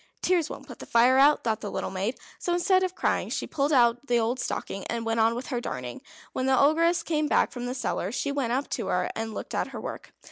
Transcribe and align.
"Tears 0.23 0.49
won't 0.49 0.65
put 0.65 0.79
the 0.79 0.87
fire 0.87 1.19
out," 1.19 1.43
thought 1.43 1.61
the 1.61 1.69
little 1.69 1.91
maid. 1.91 2.17
So 2.39 2.53
instead 2.53 2.81
of 2.81 2.95
crying 2.95 3.29
she 3.29 3.45
pulled 3.45 3.71
out 3.71 4.07
the 4.07 4.19
old 4.19 4.39
stocking, 4.39 4.83
and 4.87 5.05
went 5.05 5.19
on 5.19 5.35
with 5.35 5.49
her 5.49 5.61
darning. 5.61 6.01
When 6.33 6.47
the 6.47 6.59
Ogress 6.59 7.03
came 7.03 7.27
back 7.27 7.51
from 7.51 7.67
the 7.67 7.75
cellar 7.75 8.11
she 8.11 8.31
went 8.31 8.51
up 8.51 8.67
to 8.71 8.87
her 8.87 9.11
and 9.15 9.35
looked 9.35 9.53
at 9.53 9.67
her 9.67 9.79
work. 9.79 10.11